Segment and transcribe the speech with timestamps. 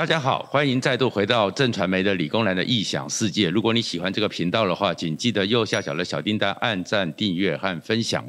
[0.00, 3.50] 大家好，欢迎再度回到震传媒的理工男的异想世界。
[3.50, 8.24] 如果你喜欢这个频道的话，请记得右下角的小叮当按赞、订阅和分享。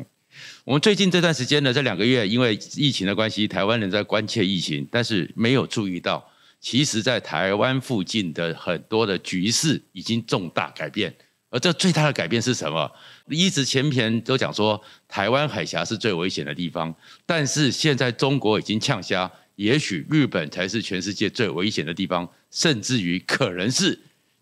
[0.65, 6.21] 我们最近这段时间呢，这两个月因为疫情的关系，台湾人在关切疫情，但是没有注意到，
[6.59, 11.15] 其实在台湾附近的很多的局势已经重大改变。
[11.51, 12.91] 而这最大的改变是什么？
[13.29, 16.93] 一直前篇都讲说台湾海峡是最危险的地方，
[17.25, 19.31] 但是现在中国已经呛虾。
[19.55, 23.99] 也许日本才是全世界最危险的地方，甚至于可能是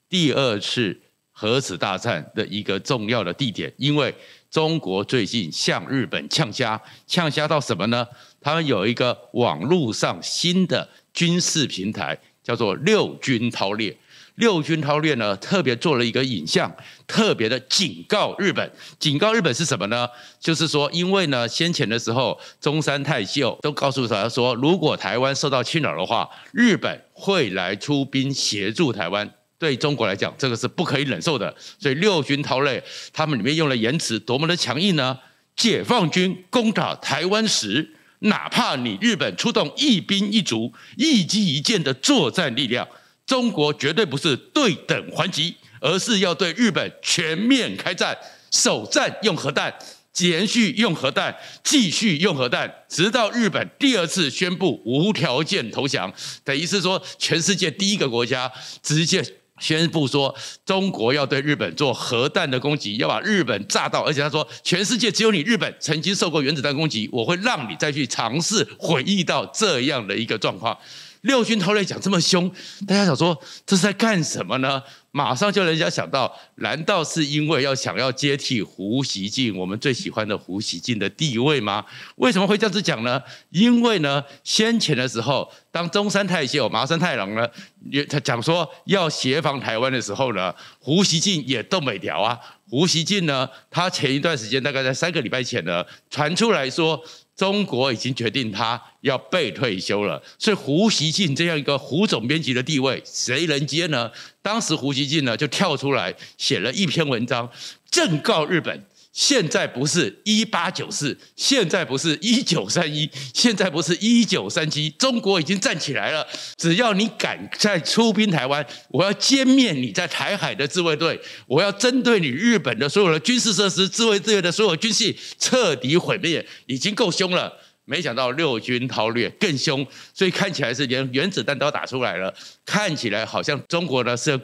[0.08, 1.00] 第二次
[1.32, 4.14] 核子大战的一个重要的地点，因为
[4.50, 8.08] 中国最近向日本呛虾，呛虾到什么呢？
[8.42, 13.96] 他们有一个网络上新的军事平台，叫做六军韬略。
[14.40, 16.74] 六军韬略呢，特别做了一个影像，
[17.06, 18.72] 特别的警告日本。
[18.98, 20.08] 警告日本是什么呢？
[20.40, 29.30] 就是说，因为呢，先前的时候，中山泰秀都告诉他说，如果台湾受到侵扰的话，日本会来出兵协助台湾。
[29.58, 31.54] 对中国来讲，这个是不可以忍受的。
[31.78, 35.20] 所以六军韬略，他们里面用了言辞多么的强硬呢？
[35.58, 42.88] 解放军攻打台湾时，哪怕你日本出动一兵一卒、一机一舰的作战力量。
[43.30, 48.18] 中国绝对不是对等还击，而是要对日本全面开战，
[48.50, 49.72] 首战用核弹，
[50.18, 56.12] 连续用核弹，继续用核弹，直到日本第二次宣布无条件投降。
[56.44, 59.24] 等于是说，全世界第一个国家直接
[59.60, 64.04] 宣布说，中国要对日本做核弹的攻击，要把日本炸到。
[64.04, 70.76] 而且他说，全世界只有你日本曾经受过原子弹攻击，我会让你再去尝试回忆到这样的一个状况。
[71.22, 72.50] 六军韬略讲这么凶，
[72.88, 74.82] 大家想说这是在干什么呢？
[75.12, 81.84] 马上就人家想到，难道是因为要想要接替胡锡进，我们最喜欢的胡锡进的地位吗？
[82.18, 83.20] 为什么会这样子讲呢？
[83.50, 87.48] 因为呢，先前的时候，当中山泰秀麻生太郎呢，
[87.90, 92.40] 也他讲说要协防台湾的时候呢，胡锡进也动没条啊。
[92.70, 97.04] 胡锡进呢，他前一段时间大概在三个礼拜前呢，传出来说。
[97.40, 104.12] 中国已经决定他要被退休了，所以胡锡进这样一个胡总编辑的地位，谁能接呢？
[104.42, 107.50] 当时胡锡进呢就跳出来写了一篇文章，
[107.90, 108.84] 正告日本。
[109.20, 116.26] 现在不是一八九四，现在不是一九三一，现在不是一九三七，中国已经站起来了。
[116.56, 127.52] 只要你敢再出兵台湾，我要歼灭你在台海的自卫队，我要针对你日本的所有的军事设施、自卫队的所有军系彻底毁灭，已经够凶了。
[127.84, 132.34] 没想到六军韬略更凶，所以看起来是连原子弹都打出来了，
[132.66, 134.40] 看起来好像中国呢是。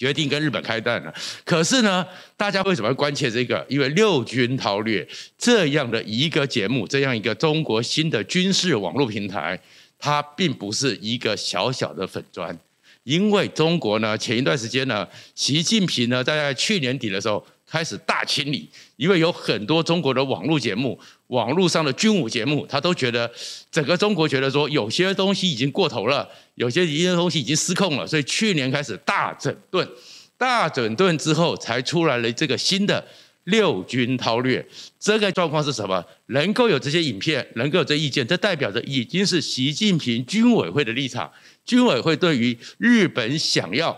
[0.00, 3.62] 决定跟日本开战了，可是呢，大家为什么要关切这个？
[3.68, 5.06] 因为六军韬略
[5.36, 9.60] 这样的一个节目，这样一个中国新的军事网络平台，
[9.98, 12.58] 它并不是一个小小的粉砖，
[13.02, 17.46] 因为中国呢，前一段时间呢，习近平呢，在去年底的时候。
[17.70, 20.98] 开始大清理，因为有很多中国的网络节目、
[21.28, 23.30] 网络上的军武节目，他都觉得
[23.70, 29.88] 整个中国觉得说有些东西已经过头了，有些一些东西已经失控了，所以去年开始大整顿，
[30.36, 33.06] 大整顿之后才出来了这个新的
[33.44, 34.66] 六军韬略。
[34.98, 36.04] 这个状况是什么？
[36.26, 41.30] 能够有这些影片，能够有这意见，这代表着已经是习近平军委会的立场。
[41.64, 43.96] 军委会对于日本想要。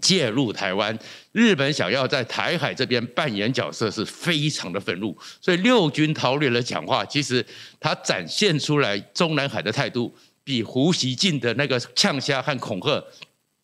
[0.00, 0.96] 介入台湾，
[1.32, 5.16] 日本想要在台海这边扮演角色，是非常的愤怒。
[5.40, 7.44] 所以六军韬略的讲话，其实
[7.78, 10.14] 他展现出来中南海的态度，
[10.44, 13.02] 比胡锡进的那个呛虾和恐吓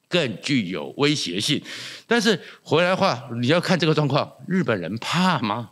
[0.08, 1.60] 更具有威胁性。
[2.06, 5.70] 但是回来话，你要看这个状况，日本人怕吗？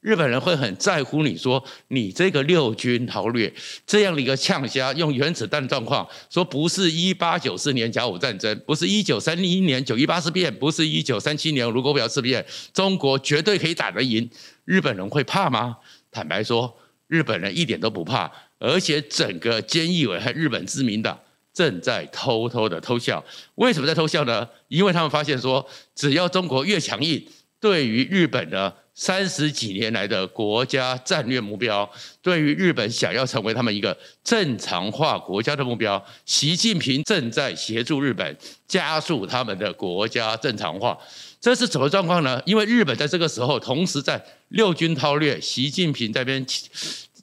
[0.00, 3.52] 日本人会很在乎你说你这个六军韬略
[3.86, 14.28] 这样的一个呛虾，用原子弹状况说不是一八九四年甲午战争，不是一九三一年九一八事变，不是一九三七年卢沟桥事变，中国绝对可以打得赢。
[14.64, 15.76] 日本人会怕吗？
[16.10, 21.20] 坦白说，日本人一点都不怕，而且整个菅义伟和日本自民党
[21.52, 23.22] 正在偷偷的偷笑。
[23.56, 24.48] 为什么在偷笑呢？
[24.68, 27.22] 因为他们发现说，只要中国越强硬，
[27.60, 28.72] 对于日本呢。
[29.00, 38.36] 三十几年来的国家战略目标，对于日本想要成为他们一个正常化国家的目标，习近平正在协助日本
[38.68, 40.98] 加速他们的国家正常化。
[41.40, 42.42] 这是什么状况呢？
[42.44, 46.44] 因为日本在这个时候，同时在六军韬略，习近平在边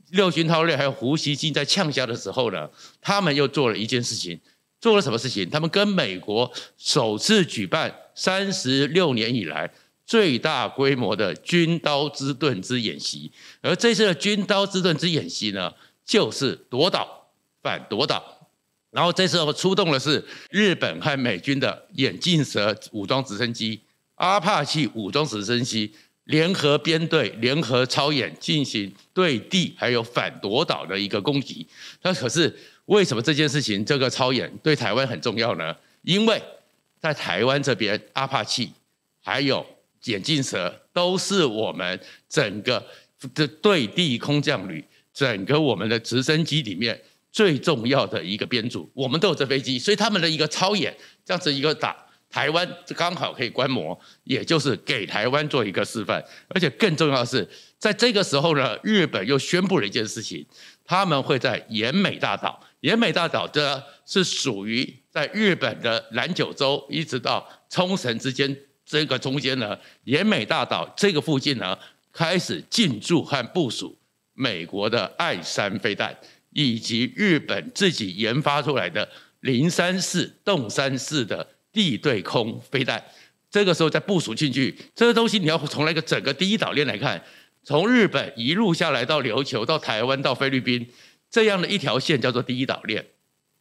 [0.09, 2.67] 六军韬略，还有胡锡进在呛虾的时候呢，
[2.99, 4.39] 他们又做了一件事情，
[4.81, 5.47] 做了什么事情？
[5.47, 9.69] 他们跟美国首次举办三十六年以来。
[10.07, 13.29] 最大规模的军刀之盾之演习，
[13.61, 15.71] 而这次的军刀之盾之演习呢，
[16.05, 17.29] 就是夺岛
[17.61, 18.49] 反夺岛，
[18.89, 23.81] 然后这时候出动的是日本和美军的眼镜蛇武装直升机、
[24.15, 25.93] 阿帕奇武装直升机
[26.23, 31.67] 联合编队、联合操演进行对地还有反夺岛的一个攻击。
[32.01, 35.75] 那可是为什么这件事情这个操演对台湾很重要呢？
[36.03, 36.41] 因为
[37.01, 38.71] 在台湾这边，阿帕奇
[39.21, 39.65] 还有
[40.07, 42.85] 眼镜蛇都是我们整个
[43.33, 44.83] 的对地空降旅、
[45.13, 46.99] 整个我们的直升机里面。
[47.29, 51.95] 最重要的一个编组，我们都有这飞机，所以他们的一个超演，这样子一个打
[52.31, 56.23] 台湾，刚好可以观摩，也就是给台湾做一个示范。
[56.47, 60.43] 而且更重要的是，在这个时候呢，日本又宣布了一件事情，
[60.83, 68.57] 他们会在岩美大岛，岩美大岛的是属于在日本的南九州一直到冲绳之间
[68.87, 71.77] 这个中间呢，奄美大岛这个附近呢，
[72.11, 73.95] 开始进驻和部署
[74.33, 76.17] 美国的爱三飞弹。
[76.53, 79.07] 以及日本自己研发出来的
[79.41, 83.03] 零三式、洞三式的地对空飞弹，
[83.51, 87.23] 这个时候再部署进去，这个东西你要从那个整个第一岛链来看，
[87.63, 90.87] 从日本一路下来到琉球、到台湾、到菲律宾，
[91.29, 93.05] 这样的一条线叫做第一岛链。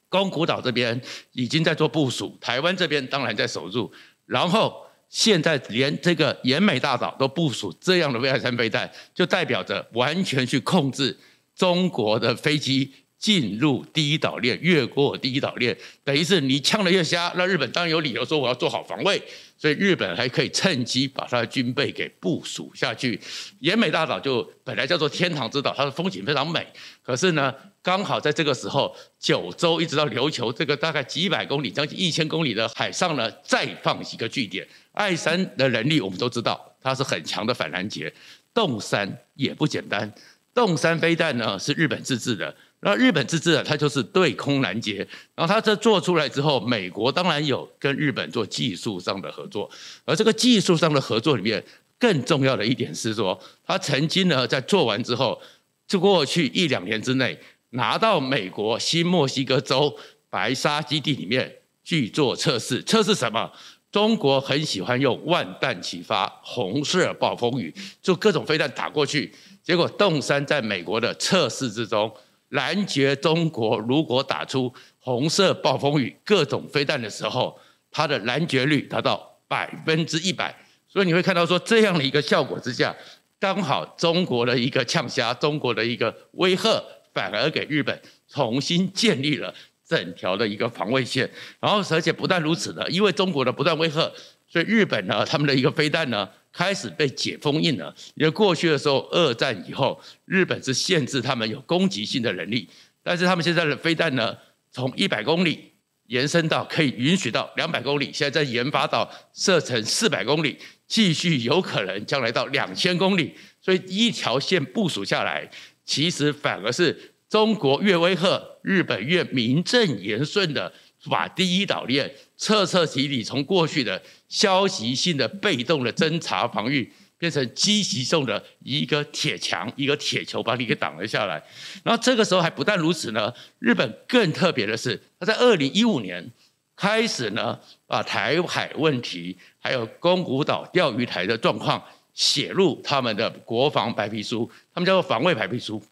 [0.09, 0.99] 宫古岛这边
[1.33, 3.93] 已经在做部署，台湾这边当然在守住，
[4.25, 11.19] 然后现在连这个奄美大岛都部署这样的 V 二三飞弹，就代表着完全去控制。
[11.55, 19.21] 中国的飞机进入第一岛链，越过第一岛链，等于是你呛得越瞎，那日本当然有理由说我要做好防卫，
[19.57, 23.19] 所以日本还可以趁机把它的军备给部署下去。
[23.63, 26.67] 奄美大岛就本来叫做天堂之岛，它的风景非常美，
[27.03, 27.53] 可是呢，
[27.83, 34.67] 刚好在这个时候，九州一直到琉球这个大概几百公里、将近一千公里的海上呢，再放一个据点。
[34.93, 38.13] 爱山的能力我们都知道，它是很强的反拦截，
[38.53, 40.13] 洞山也不简单。
[40.55, 49.69] 洞山飞弹呢是日本自制的，那日本自制的它就是对空拦截，然后它这做出来之后，美国当然有跟日本做技术上的合作，
[50.05, 51.63] 而这个技术上的合作里面
[51.99, 55.41] 更重要的一点是说，它曾经呢在做完之后，
[55.89, 57.39] 就过去一两年之内
[57.71, 59.97] 拿到美国新墨西哥州
[60.29, 63.51] 白沙基地里面去做测试，测试什么？
[63.91, 69.33] 中国很喜欢用万弹齐发、红色暴风雨，就各种飞弹打过去。
[69.63, 72.13] 结果洞山在美国的测试之中，
[72.51, 77.59] 拦截中国如果打出红色暴风雨各种飞弹的时候，
[77.91, 80.55] 它的拦截率达到百分之一百。
[80.89, 82.95] 所以你会看到说，这样的一个效果之下，
[83.39, 86.83] 刚好中国的一个呛虾，中国的一个威吓，
[87.13, 89.53] 反而给日本重新建立了
[89.85, 91.31] 整条的一个防卫线。
[91.61, 94.11] 然后而且不但如此呢，因为中国的不断威吓，
[94.49, 96.29] 所以日本呢，他们的一个飞弹呢。
[96.57, 102.67] 开始被解封印了，因为过去的时候，二战以后，日本是限制他们有攻击性的能力，
[103.03, 104.35] 但是他们现在的飞弹呢，
[104.71, 105.73] 从一百公里
[106.07, 110.57] 延伸到可以允许到两百公里，现在在研发到射程四百公里，
[110.89, 115.47] 继续有可能将来到两千公里，所以一条线部署下来，
[115.85, 120.73] 其实反而是中国越威吓，日本越名正言顺的。
[121.09, 131.43] 把第一岛链彻彻底底从过去的消极性的被动的侦查防御，变成积极性的一个铁墙、一个铁球，把你给挡了下来。
[131.83, 136.31] 然后这个时候还不但如此呢，日本更特别的是，他在二零一五年
[136.77, 141.83] 开始呢，把台海问题还有宫古岛钓鱼台的状况
[142.13, 145.83] 写入他们的国防白皮书，他们叫做防卫白皮书。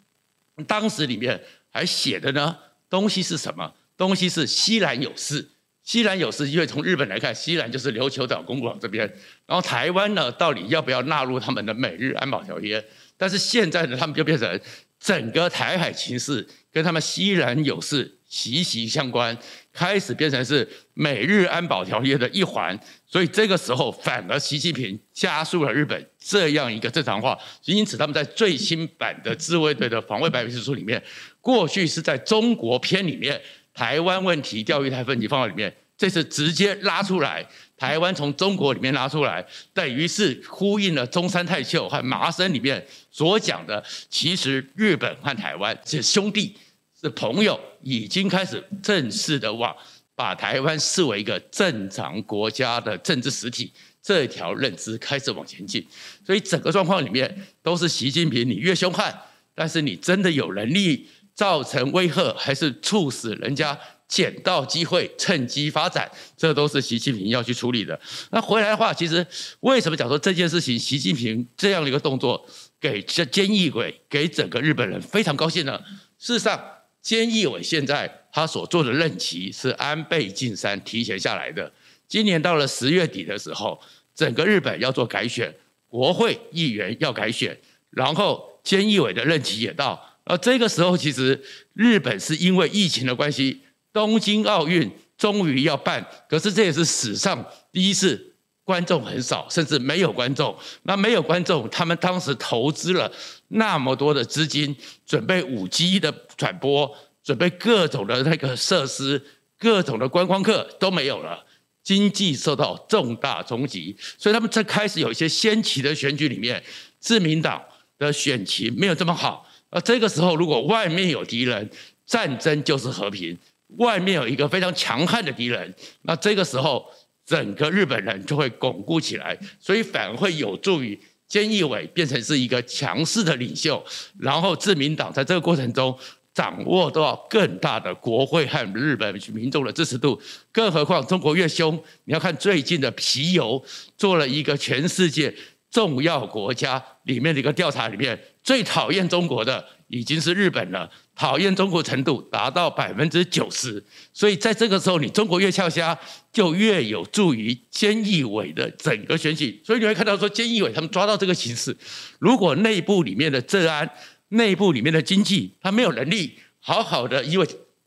[0.67, 2.57] 当时里面还写的呢
[2.91, 3.73] 东西是什么？
[3.97, 5.49] 东西是西南有事，
[5.85, 9.07] 西南有事，因为从日本来看，西南就是琉球岛、宫古岛这边。
[9.47, 12.83] 然后台湾呢，到底要不要纳入他们的美日安保条约？
[13.19, 14.59] 但是现在呢，他们就变成
[14.99, 19.37] 整个台海情势跟他们西南有事息息相关，
[19.75, 22.77] 开始变成是美日安保条约的一环。
[23.07, 27.39] 所以这个时候，反而习近平加速了日本这样一个正常化。
[27.67, 31.01] 因此，他们在最新版的自卫队的防卫白皮书里面，
[31.43, 33.39] 过去是在中国篇里面。
[33.75, 37.45] 台湾问题、钓鱼台问题放在里面，这次直接拉出来，
[37.77, 46.57] 台湾从中国里面拉出来，等于是呼应了中山泰秀和麻生里面所讲的，其实日本和台湾是兄弟，
[47.01, 49.75] 是朋友，已经开始正式的往
[50.15, 55.85] 把台湾视为一个正常国家的政治实体这条认知开始往前进，
[56.25, 59.13] 所以整个状况里面都是习近平，你越凶悍，
[59.53, 61.09] 但是你真的有能力。
[61.35, 67.99] 造成威吓，还是促使人家捡到机会趁机发展，这都是习近平要去处理的。
[68.31, 69.27] 那回来的话，其实
[69.61, 72.47] 为什么讲说这件事情，习近平这样的一个动作，
[72.81, 75.81] 给这菅义伟，给整个日本人非常高兴呢？
[76.19, 76.63] 事实上，
[77.03, 81.73] 菅义伟现在他所做的任期是安倍晋三提前下来的。
[82.07, 83.81] 今年到了十月底的时候，
[84.15, 85.53] 整个日本要做改选，
[85.89, 87.59] 国会议员要改选，
[87.91, 90.14] 然后菅义伟的任期也到。
[90.25, 91.43] 而这个时候，其实
[91.75, 93.63] 日本是因为疫情的关系，
[93.93, 100.57] 东京奥运终于要办，可是这也是史上第一次，观众很少，甚至没有观众。
[100.85, 103.13] 那没有观众，他们当时投资了
[103.49, 106.91] 那么多的资金，准备五 G 的转播，
[107.23, 109.23] 准备各种的那个设施，
[109.59, 111.45] 各种的观光客都没有了，
[111.83, 113.95] 经济受到重大冲击。
[114.17, 116.65] 所以他们在开始有一些先期的选举里面，
[116.99, 117.63] 自民党
[117.99, 119.47] 的选情没有这么好。
[119.75, 121.69] 而这个时候，如果外面有敌人，
[122.07, 123.37] 战争就是和平；
[123.77, 126.83] 外面有一个非常强悍的敌人，那这个时候。
[127.27, 130.95] 整个日本人就会巩固起来，所以反而会有助于
[131.27, 133.83] 菅义伟变成是一个强势的领袖，
[134.21, 135.99] 然后自民党在这个过程中
[136.35, 140.21] 掌握到更大的国会和日本民众的支持度。
[140.53, 143.65] 更何况中国越凶，你要看最近的皮尤
[143.97, 145.35] 做了一个全世界
[145.75, 150.89] 重要国家里面的一个调查，里面最讨厌中国的已经是日本了。
[151.17, 155.99] 讨厌中国程度达到百分之九十，所以在这个时候，你中国越翘瞎，
[156.33, 159.61] 就越有助于菅义伟的整个选举。
[159.65, 161.77] 所以你会看到说，菅义伟他们抓到这个形势，
[162.21, 163.91] 如果内部里面的治安、
[164.29, 167.47] 内部里面的经济，他没有能力好好的，因为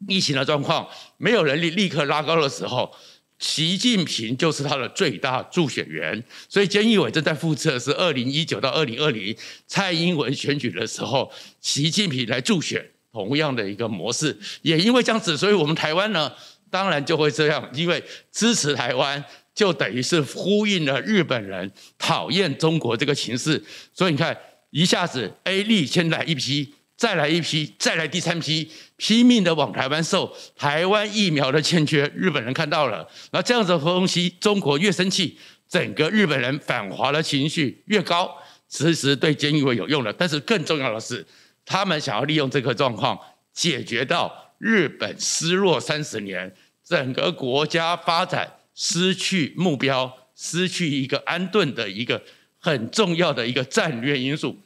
[0.10, 2.94] 疫情的状况，没有能力立刻拉高的时候。
[3.40, 9.36] 习近平就是他的最大助选员，所以菅义伟正在复测是二零一九到二零二零
[9.68, 14.36] 蔡英文选举的时候，习近平来助选同样的一个模式。
[14.64, 16.32] 也因为这样子，所以我们台湾呢，
[16.72, 23.64] 当然就会这样，因为支持台湾就等于是呼应了日本人讨厌中国这个情势。
[23.94, 24.36] 所以你看，
[24.72, 26.74] 一下子 A 力先来一批。
[26.98, 35.38] 再来一批，再来第三批，拼命的往台湾售台湾疫苗的欠缺，日本人看到了，那这样子的东西，中国越生气，
[35.70, 38.36] 整个日本人反华的情绪越高，
[38.68, 40.12] 其实对菅义伟有用的。
[40.12, 41.26] 但是更重要的是，
[41.64, 43.18] 他们想要利用这个状况，
[43.54, 52.24] 解决到日本失落三十年，整个国家发展失去目标，失去一个安顿的一个
[52.58, 54.58] 很重要的一个战略因素。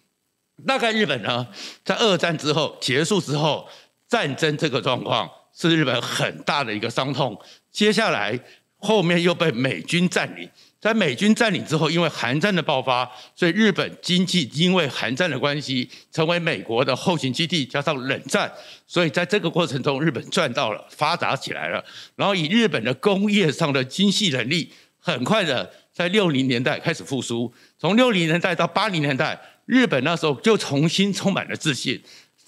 [0.67, 1.47] 大概日本呢，
[1.83, 3.67] 在二战之后结束之后，
[4.11, 7.39] 战争这个状况是日本很大的一个伤痛。
[7.71, 8.37] 接下来
[8.75, 10.49] 后面又被美军占领，
[10.81, 17.65] 在美军占领之后，因为韩战的爆发，所以日本经济因为韩战的关系，成为美国的后勤基地。
[17.65, 18.51] 加上冷战，
[18.85, 21.81] 所以在这个过程中，日本赚到了，发达起来了。
[22.17, 27.53] 然后以日本的工业上的精细能力，很快的在六零年代开始复苏。
[27.79, 29.39] 从六零年代到八零年代。
[29.67, 32.01] 日本那时候就重新充满了自信，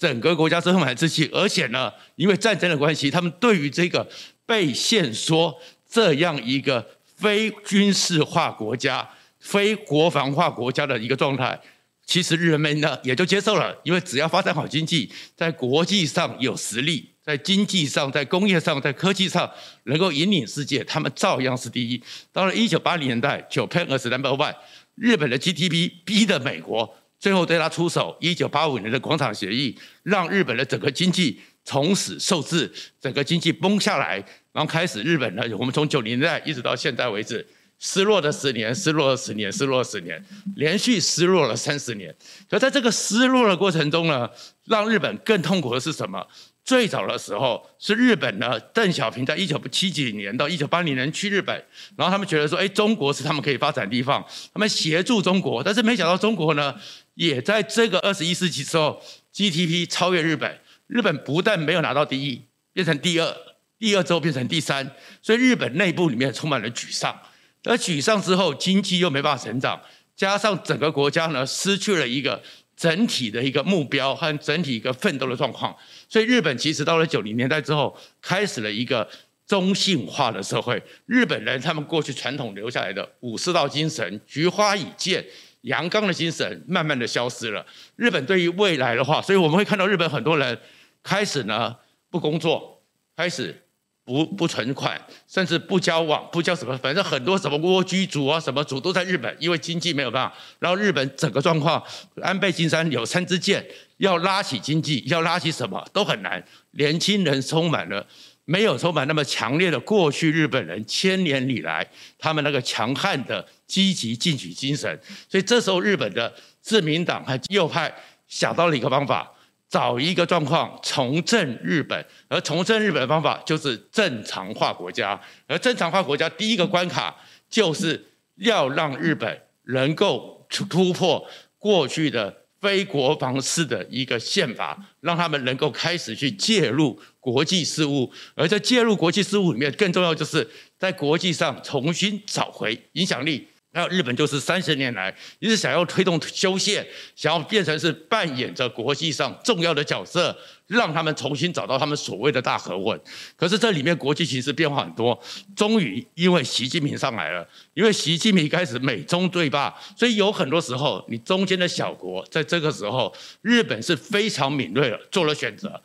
[0.04, 4.06] 整个国家充满了自信，而且呢，因为战争的关系，他们对于这个
[4.44, 5.58] 被限缩
[5.88, 9.08] 这样一个非军事化国家、
[9.40, 11.58] 非国防化国家的一个状态，
[12.04, 19.50] 其实人们呢也就接受了，因为只要发展好经济，在国际上有实力，在经济上、在工业上、在科技上
[19.84, 22.02] 能够引领世界，他们照样是第一。
[22.30, 24.54] 到了一九八零年代，Japan as number one，
[24.96, 26.94] 日本的 GDP 逼得美国。
[27.24, 34.16] 最后对他出手，一九八五年的广场协议，让日本的整个经济从此受制，整个经济崩下来，
[34.52, 37.46] 然后开始日本呢，我们从九零年代一直到现在为止，
[37.78, 40.22] 失落的十年，失落了十年，失落了十年，
[40.56, 42.14] 连续失落了三十年。
[42.50, 44.28] 可在这个失落的过程中呢，
[44.66, 46.26] 让日本更痛苦的是什么？
[46.62, 51.54] 最早的时候是日本呢，邓小平在一九七几年到一九八零年去日本，
[51.94, 56.74] 然后他们觉得说，哎，中国是他们可以发展的地方，他们协助中国，但是没想到中国呢，
[57.14, 59.02] 也在这个二十一世纪之后
[59.32, 62.42] ，GDP 超越日本，日本不但没有拿到第一，
[62.72, 63.36] 变成第二，
[63.78, 64.90] 第二之后变成第三，
[65.22, 67.18] 所以日本内部里面充满了沮丧，
[67.64, 69.80] 而沮丧之后，经济又没办法成长，
[70.14, 72.42] 加上整个国家呢，失去了一个。
[72.76, 75.72] 整体的一个目标和整体一个奋斗的状况，
[76.08, 79.08] 所以日本其实到了九零年代之后，开始了一个
[79.46, 80.82] 中性化的社会。
[81.06, 85.24] 日本人他们过去传统留下来的武士道精神、菊花一剑、
[85.64, 87.66] 阳刚的精神，慢慢的消失了。
[87.96, 90.58] 日本对于未来的话，所以我们会看到日本很多人
[91.02, 91.76] 开始呢
[92.08, 92.82] 不工作，
[93.14, 93.60] 开始。
[94.06, 100.36] 不不存款，甚至不交往，不交什么，反正很多什么蜗居族啊，什么族都在日本，因为经济没有办法。
[100.58, 101.82] 然后日本整个状况，
[102.20, 103.66] 安倍晋三有三支箭，
[103.96, 106.44] 要拉起经济，要拉起什么都很难。
[106.72, 108.06] 年轻人充满了，
[108.44, 113.42] 没有充满那么强烈的过去日本人千年以来他们那个强悍的
[113.74, 115.00] 积极进取精神。
[115.28, 117.92] 所以这时候日本的自民党和右派
[118.28, 119.30] 想到了一个方法。
[119.70, 127.16] 找一个状况重振日本，而重振日本的方法就是正常化国家，而正常化国家第一个关卡
[127.50, 131.26] 就是要让日本能够突破
[131.58, 143.48] 过去的非国防式的一个宪法，让他们能够开始去介入国际事务，而在介入国际事务里面，更重要就是在国际上重新找回影响力。
[143.74, 150.34] 还有日本就是三十年来一直想要推动修宪，想要变成是扮演着国际上重要的角色，
[150.68, 152.98] 让他们重新找到他们所谓的大和稳。
[153.36, 155.20] 可是这里面国际形势变化很多，
[155.56, 163.12] 终于因为习近平上来了，因为习近平开始美中对霸，所以有很多时候你中间的小国在这个时候，
[163.42, 165.82] 日本是非常敏锐的做了选择。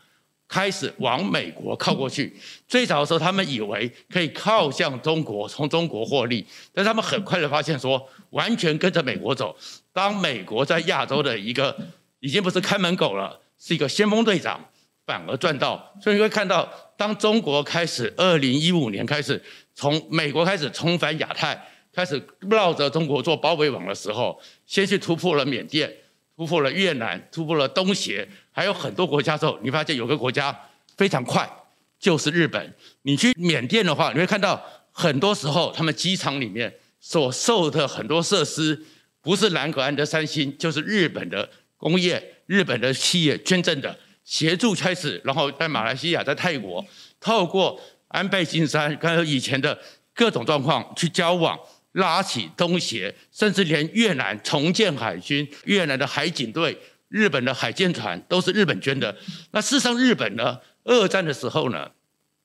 [0.50, 2.36] 开始往美国靠过去。
[2.68, 6.44] 最早的时候，他们以为可以靠向中国，从中国获利。
[6.74, 9.56] 但他们很快的发现，说完全跟着美国走。
[9.94, 11.78] 当美国在亚洲的一个
[12.20, 14.60] 已经不是看门狗了，是一个先锋队长，
[15.06, 15.94] 反而赚到。
[16.02, 19.40] 所以你会看到，当中国开始二零一五年开始
[19.76, 21.64] 从美国开始重返亚太，
[21.94, 25.94] 开始绕着中国做包围网的时候，先去突破了缅甸。
[26.36, 28.26] 突破了越南，突破了东协，
[28.60, 30.54] 还有很多国家之后，你发现有个国家
[30.98, 31.50] 非常快，
[31.98, 32.76] 就是日本。
[33.04, 34.62] 你去缅甸的话，你会看到
[34.92, 38.78] 很多时候他们机场里面所售的很多设施，
[39.22, 46.86] 不是兰格安的三星，就是日本的工业、日本的企业捐赠的，协助开始，然后在马来西亚、在泰国，
[47.22, 49.80] 透过安倍晋三刚才以前的
[50.14, 51.58] 各种状况去交往。
[51.94, 56.78] 拉起东协，甚至连越南重建海军，越南的海警队、
[57.10, 59.16] 日本的海舰船都是日本捐的。
[59.52, 61.92] 那事实上，日本呢，二战的时候呢，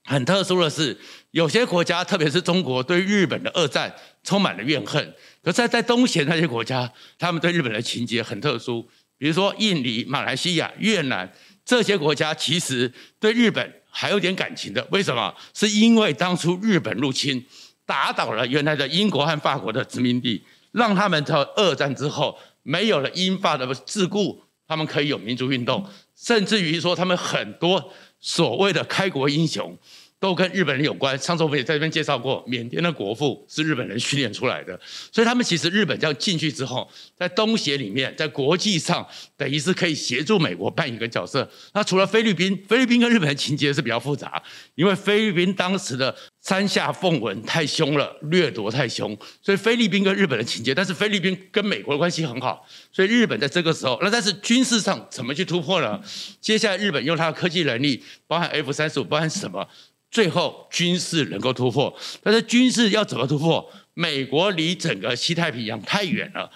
[0.05, 0.99] 很特殊的是，
[1.31, 5.15] 有些国家，特别是中国，对日本的二战充满了怨恨。
[5.43, 8.89] 可是在在东协那些国家，他们对日本的情结很特殊。
[9.17, 11.33] 比如说印尼、马来西亚、越南
[11.65, 14.87] 这些国家，其实对日本还有点感情的。
[14.91, 15.35] 为什么？
[15.55, 17.47] 是因为当初日本入侵。
[17.87, 29.77] 打倒了原来的英国和法国的殖民地，让他们在二战之后没有了英法的桎梏，他们可以有民族运动，甚至于说他们很多所谓的开国英雄。
[30.25, 31.19] 都跟日本人有关。
[31.19, 34.81] 上次我们也在这边介绍过，缅甸的国父是日本人训练出来的，
[35.13, 39.07] 所以他们其实日本这样进去之后，在东协里面，在国际上
[39.37, 41.47] 等于是可以协助美国扮演一个角色。
[41.75, 44.43] 那除了菲律宾，菲律宾跟日本的情节是比较复杂，
[44.77, 50.75] 因为菲律宾当时的山下奉文太凶了，掠夺太凶，所以菲律宾跟日本的情节。
[50.75, 56.01] 但是菲律宾跟美国的关系很好，所以日本在这个时候，那但是军事上怎么去突破呢？
[56.41, 59.69] 接下来日本用它的科技能力，包含 F 三十五，包含什么？
[60.15, 63.69] 最后军事能够突破，但是军事要怎么突破？
[63.95, 66.49] 美国离整个西太平洋太远了，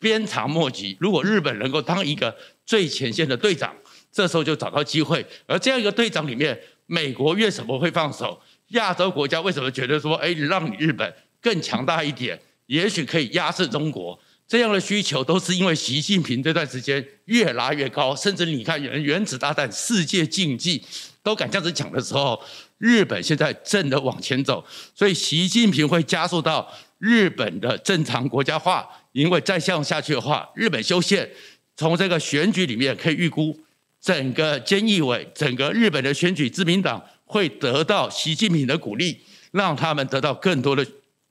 [0.00, 0.96] 鞭长莫及。
[0.98, 3.72] 如果日本能够当一个最前线的队长，
[4.10, 5.24] 这时候就找到机会。
[5.46, 8.40] 而这样一个队长里面，美国为什么会放手？
[8.70, 14.18] 亚洲国家为什么觉得说，哎，让你日本更强大一点，也许可以压制中国？
[14.48, 20.84] 这样的需求都是因为习近平这段时间越拉越高，甚至你看原原子大战、世界竞技
[21.22, 22.42] 都敢这样子讲的时候。
[22.78, 28.86] 日本现在正的往前走，所以习近平会加速到日本的正常国家化。
[29.12, 31.26] 因为再这样下去的话，日本修宪，
[31.74, 33.58] 从这个选举里面可以预估，
[33.98, 39.18] 整个菅义伟、整个日本的选举，自民党会得到习近平的鼓励，
[39.52, 40.86] 让他们得到更多的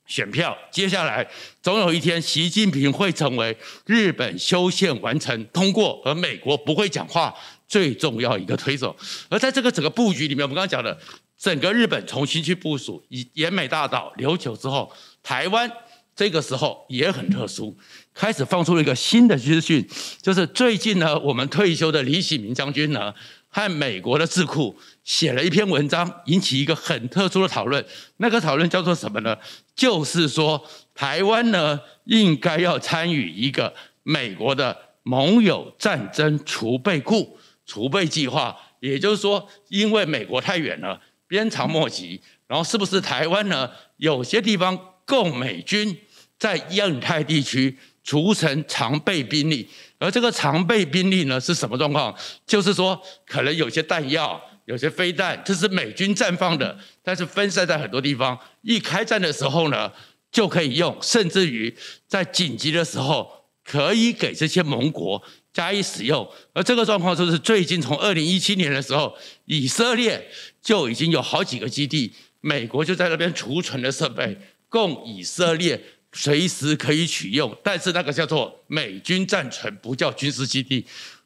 [0.08, 0.58] 选票。
[0.72, 1.28] 接下来
[1.62, 3.56] 总有一天，习近平会成为
[3.86, 7.32] 日本修宪完成通过，而美国不会讲话
[7.68, 8.98] 最重要一个推手。
[9.30, 11.00] 而在这个整个布局里面，我们刚刚讲的。
[11.46, 15.72] 整个日本重新去部署，以延美大岛、琉球之后，台湾
[16.16, 17.78] 这个时候也很特殊，
[18.16, 19.88] 开始放出了一个新的资讯，
[20.24, 23.14] 就是最近呢，我们退休的李喜明将军呢，
[23.48, 27.86] 和美国的智库写了一篇文章，引起一个很特殊的讨论。
[28.18, 29.38] 那个讨论叫做什么呢？
[29.76, 41.00] 就是说，台湾呢应该要参与一个美国的盟友战争储备库储备计划，也就是说，因为美国太远了。
[41.28, 43.72] 鞭长莫及，然后是不是台湾呢？
[43.98, 45.98] 有些地方供美军
[46.38, 52.16] 在印太地区储存常备兵力，而这个常备兵力呢是什么状况？
[52.46, 59.92] 就是说，可能有些弹药、有些飞弹，这是美军暂放的，但是分散在很多地方，一开战的时候呢
[60.32, 61.76] 就可以用，甚至于
[62.08, 65.24] 在紧急的时候可以给这些盟国
[65.56, 66.30] 加以使用。
[66.54, 70.30] 而这个状况就是最近从二零一七年的时候，以色列。
[70.66, 74.36] 就已经有好几个基地，美国就在那边储存了设备，
[74.68, 75.80] 供以色列
[76.12, 77.56] 随时可以取用。
[77.64, 80.84] 但是那个叫做美军战存，不叫军事基地。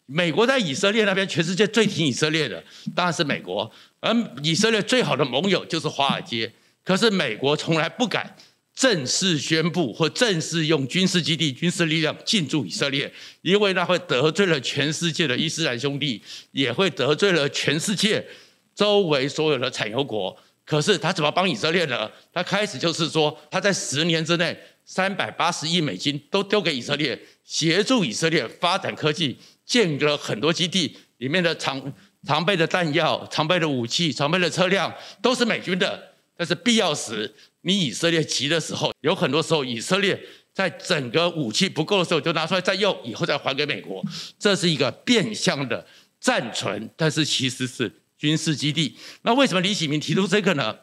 [0.07, 2.61] 美国在以色列那边，全世界最挺以色列的
[2.93, 4.13] 当然是美国，而
[4.43, 6.51] 以色列最好的盟友就是华尔街。
[6.83, 8.35] 可是美国从来不敢
[8.79, 13.11] 正式宣布或正式用军事基地、军事力量进驻以色列，
[13.41, 18.25] 因为那会得罪了全世界的伊斯兰兄弟，也会得罪了全世界
[18.73, 20.33] 周围所有的产油国。
[20.63, 22.09] 可是他怎么帮以色列呢？
[22.31, 29.37] 他开始就是说，他在十年之内三百八十亿美金都丢给以色列，协助以色列发展科技。
[29.65, 31.93] 建了很多基地，里面的常
[32.25, 36.05] 常备的弹药、常备的武器、常备的车辆都是美军的。
[36.35, 37.29] 但是必要时，
[37.61, 40.19] 你以色列急的时候，有很多时候以色列
[40.53, 44.03] 在整个武器不够的时候，就拿出来再用，以后再还给美国。
[44.37, 45.85] 这是一个变相的
[46.19, 48.95] 暂存，但是其实是军事基地。
[49.23, 50.75] 那为什么李喜明提出这个呢？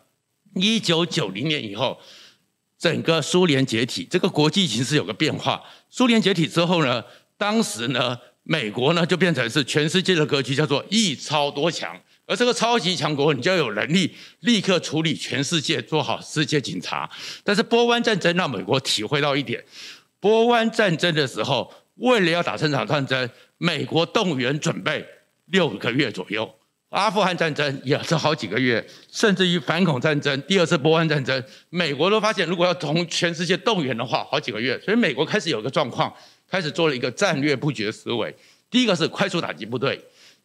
[0.54, 1.98] 一九九零年以后，
[2.78, 5.62] 整个苏联解体，这个国际形势有个变化。
[5.90, 7.04] 苏联解体之后呢，
[7.36, 8.18] 当时呢。
[8.48, 17.08] 美国呢，就变成是全世界的格局，叫做一超多强，而这个超级强国，你就要有能力立刻处理全世界，做好世界警察。
[17.44, 19.64] 但是波湾战争让美国体会到一点：
[20.20, 25.06] 波湾战争的时候，为了要打这场战争，美国动员准备
[25.46, 26.44] 六个月左右；
[26.90, 34.78] 阿富汗战争也是好几个月，甚至于反恐战争、第二次波湾战争，美国都发现，如果要从全世界动员的话，好几个月。
[34.80, 36.12] 所以美国开始有个状况。
[36.48, 38.32] 开始做了一个战略布局的思维。
[38.70, 40.00] 第一个是快速打击部队，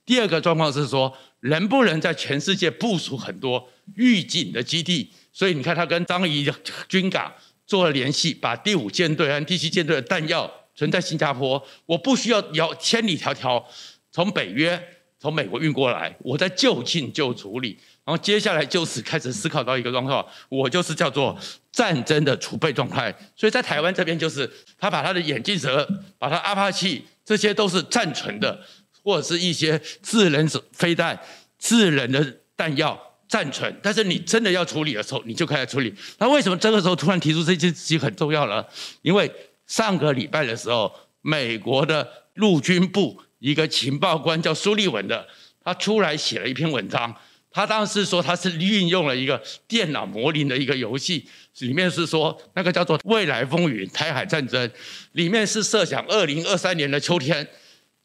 [0.06, 5.12] 第二个状况是说能不能在全世界部署很多预警的基地。
[5.34, 6.50] 所以你看，他跟张仪
[6.90, 7.32] 军港
[7.66, 13.64] 做了联系，把第五舰队和第七舰队的弹药存在新加坡，我不需要要千里迢迢
[14.12, 14.82] 从北约
[15.20, 17.78] 从美国运过来，我在就近就处理。
[18.04, 21.38] 然后接下来就是开始思考到一个状况，我就是叫做
[21.72, 23.16] 战争的储备状态。
[23.36, 25.88] 所以在台湾这边，就是他把他的眼镜蛇、
[26.18, 28.60] 把他阿帕奇，这些都是暂存的，
[29.04, 31.20] 或者是一些智能飞弹、
[31.58, 33.74] 智能的弹药暂存。
[33.82, 35.94] 但是你真的要处理的时候，你就开始处理。
[36.20, 38.66] 那为什么这个时候突然提出这件事情很重要呢？
[39.02, 39.32] 因为
[39.68, 45.28] 上个礼拜的时候，美国的陆军部一个情报官叫苏利文的，
[45.64, 47.16] 他出来写了一篇文章。
[47.54, 51.28] 他当时说他是运用了一个电脑模拟的一个游戏，
[51.60, 54.72] 里面是说那个叫做“未来风云”台海战争，
[55.12, 57.46] 里面是设想二零二三年的秋天，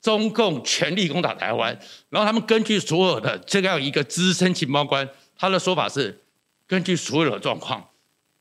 [0.07, 1.77] 中共全力攻打台湾，
[2.11, 6.17] 然后他们根据所有的这样一个资深情报官，他的说法是，
[6.65, 7.85] 根据所有的状况，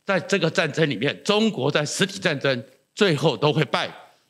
[0.05, 3.89] 在这个战争里面，中国在实体战争最后都会败，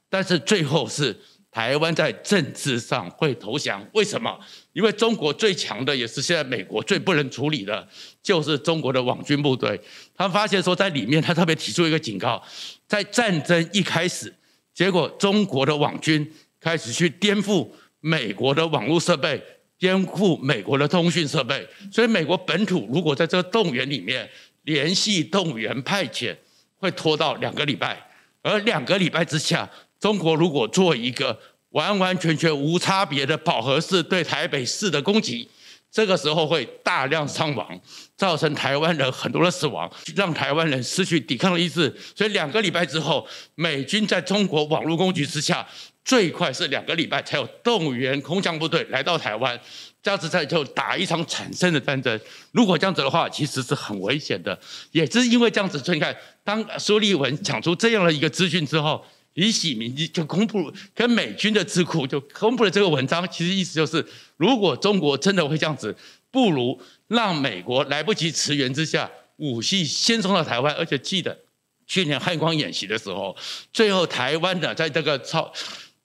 [0.09, 1.13] 但是最后是。
[1.51, 4.37] 台湾在政治上会投降，为什么？
[4.73, 7.87] 因为中国最强的，也是现在美国最不能处理的，
[8.21, 9.79] 就是中国的网军部队。
[10.13, 12.43] 他发现说，在里面，他特别提出一个警告：
[12.89, 14.35] 在战争一开始，
[14.73, 16.29] 结果中国的网军
[16.65, 19.39] 开始去颠覆美国的网络设备，
[19.78, 21.63] 颠覆美国的通讯设备。
[21.93, 24.28] 所以，美国本土如果在这个动员里面
[24.63, 26.36] 联系、动员、派遣，
[26.78, 27.95] 会拖到两个礼拜，
[28.41, 29.69] 而两个礼拜之下。
[29.99, 35.47] 中国如果做一个完完全全无差别的饱和式对台北市的攻击，
[35.91, 37.80] 这个时候会大量伤亡，
[38.17, 41.95] 造成台湾人很多的死亡，让台湾人失去抵抗的意志。
[42.15, 45.65] 所以两个礼拜之后，美军在中国网络攻击之下，
[46.05, 49.59] 最快是两个礼拜才有动员空降部队来到台湾，
[50.01, 52.17] 这样子才就打一场产生的战争。
[52.53, 54.57] 如果这样子的话，其实是很危险的。
[54.91, 59.03] 也是因为这样子，所以你看，当苏立文讲出这样的一个资讯之后。
[59.35, 64.05] 李喜明就公布跟美军的智库就公布了这个文章，其实意思就是，
[64.37, 65.93] 如果中国真的会这样子，
[66.31, 71.37] 不如让美国来不及驰援之下，武器先送到台湾，而且记得
[71.85, 73.35] 去年汉光演习的时候，
[73.73, 75.51] 最后台湾的在这个操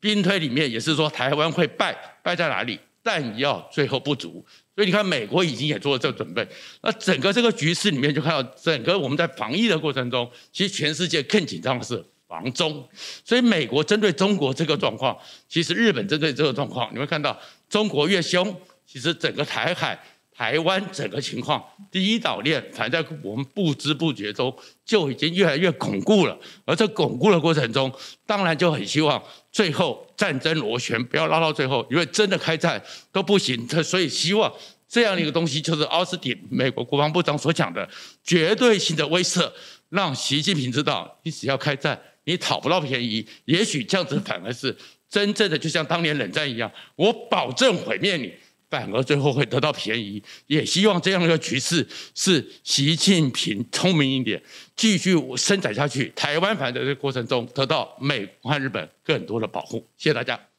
[0.01, 2.81] 兵推里面也是说台湾会败，败在哪里？
[3.03, 6.47] 弹药最后不足，所以你看美国已经也做了这个准备，
[6.83, 12.05] 那整个这个局势里面就看到，整个我们在防疫的过程中，其实全世界更紧张的是。
[12.29, 12.89] 防中，
[13.25, 17.37] 所以美国针对中国这个状况，其实日本针对这个状况，你会看到
[17.69, 20.01] 中国越凶，其实整个台海、
[20.41, 24.51] 台湾整个情况，第一岛链反正在我们不知不觉中
[24.87, 26.35] 就已经越来越巩固了。
[26.65, 27.93] 而这巩固的过程中，
[28.25, 29.23] 当然就很希望
[29.53, 33.69] 最后战争螺旋不要拉到最后，因为真的开战都不行。
[33.85, 34.51] 所以希望
[34.89, 37.87] 这样的一个东西，就是奥斯汀美国国防部长所讲的
[38.25, 39.53] 绝对性的威慑，
[39.91, 42.01] 让习近平知道，你只要开战。
[42.25, 44.75] 你讨不到便宜，也许这样子反而是
[45.11, 48.33] 真正的，就像当年冷战一样，我保证毁灭你，
[48.71, 50.23] 反而最后会得到便宜。
[50.47, 54.41] 也希望这样的一个局势是习近平聪明一点，
[54.77, 59.87] 继续伸展下去，台湾反正这个过程中得到美国和日本更多的保护。
[59.97, 60.50] 谢谢大家。